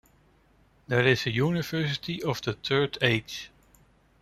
There 0.87 1.05
is 1.07 1.27
a 1.27 1.31
University 1.31 2.23
of 2.23 2.41
the 2.41 2.53
Third 2.53 2.97
Age. 3.03 3.51